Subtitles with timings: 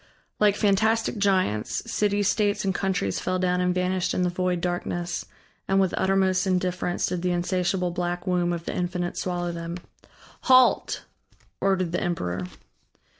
[0.39, 5.27] Like fantastic giants, cities, states, and countries fell down and vanished in the void darkness
[5.67, 9.77] and with uttermost indifference did the insatiable black womb of the Infinite swallow them.
[10.45, 11.03] "Halt!"
[11.59, 12.47] ordered the emperor.